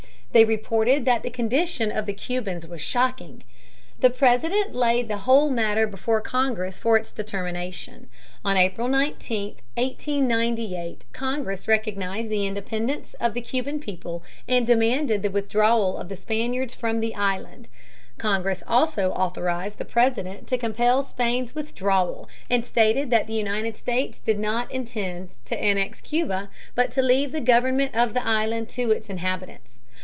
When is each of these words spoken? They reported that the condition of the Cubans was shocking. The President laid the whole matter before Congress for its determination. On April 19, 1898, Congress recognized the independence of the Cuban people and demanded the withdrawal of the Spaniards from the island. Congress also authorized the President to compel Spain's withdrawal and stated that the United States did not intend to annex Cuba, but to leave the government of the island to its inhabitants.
They 0.33 0.45
reported 0.45 1.03
that 1.03 1.23
the 1.23 1.29
condition 1.29 1.91
of 1.91 2.05
the 2.05 2.13
Cubans 2.13 2.65
was 2.65 2.79
shocking. 2.81 3.43
The 3.99 4.09
President 4.09 4.73
laid 4.73 5.09
the 5.09 5.17
whole 5.27 5.49
matter 5.49 5.85
before 5.85 6.21
Congress 6.21 6.79
for 6.79 6.95
its 6.95 7.11
determination. 7.11 8.07
On 8.45 8.55
April 8.55 8.87
19, 8.87 9.57
1898, 9.75 11.03
Congress 11.11 11.67
recognized 11.67 12.29
the 12.29 12.47
independence 12.47 13.13
of 13.15 13.33
the 13.33 13.41
Cuban 13.41 13.81
people 13.81 14.23
and 14.47 14.65
demanded 14.65 15.21
the 15.21 15.29
withdrawal 15.29 15.97
of 15.97 16.07
the 16.07 16.15
Spaniards 16.15 16.73
from 16.73 17.01
the 17.01 17.13
island. 17.13 17.67
Congress 18.17 18.63
also 18.65 19.11
authorized 19.11 19.79
the 19.79 19.83
President 19.83 20.47
to 20.47 20.57
compel 20.57 21.03
Spain's 21.03 21.53
withdrawal 21.53 22.29
and 22.49 22.63
stated 22.63 23.09
that 23.09 23.27
the 23.27 23.33
United 23.33 23.75
States 23.75 24.17
did 24.17 24.39
not 24.39 24.71
intend 24.71 25.31
to 25.43 25.61
annex 25.61 25.99
Cuba, 25.99 26.49
but 26.73 26.89
to 26.93 27.01
leave 27.01 27.33
the 27.33 27.41
government 27.41 27.93
of 27.93 28.13
the 28.13 28.25
island 28.25 28.69
to 28.69 28.91
its 28.91 29.09
inhabitants. 29.09 29.79